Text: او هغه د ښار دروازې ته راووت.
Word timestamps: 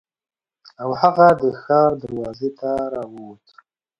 او 0.81 0.89
هغه 1.01 1.27
د 1.41 1.43
ښار 1.61 1.91
دروازې 2.03 2.49
ته 2.59 2.69
راووت. 2.93 3.45